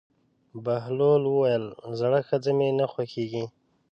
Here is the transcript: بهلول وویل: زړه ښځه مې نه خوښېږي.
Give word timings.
بهلول 0.63 1.23
وویل: 1.27 1.65
زړه 1.99 2.19
ښځه 2.27 2.51
مې 2.57 2.69
نه 2.79 2.85
خوښېږي. 2.91 3.45